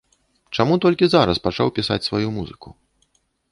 Чаму 0.55 0.77
толькі 0.85 1.09
зараз 1.15 1.43
пачаў 1.49 1.73
пісаць 1.77 2.01
сваю 2.09 2.27
музыку? 2.41 2.69